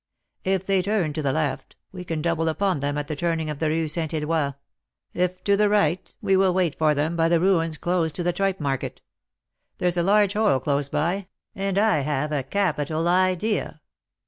[0.43, 3.59] If they turn to the left, we can double upon them at the turning of
[3.59, 4.53] the Rue Saint Eloi;
[5.13, 8.33] if to the right, we will wait for them by the ruins close to the
[8.33, 9.03] tripe market.
[9.77, 13.79] There's a large hole close by, and I have a capital idea."